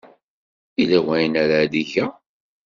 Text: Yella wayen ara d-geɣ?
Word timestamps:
Yella 0.77 0.99
wayen 1.05 1.33
ara 1.43 1.57
d-geɣ? 1.71 2.11